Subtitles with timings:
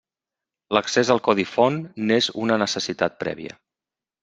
[0.77, 1.77] L'accés al codi font
[2.11, 3.57] n'és una necessitat prèvia.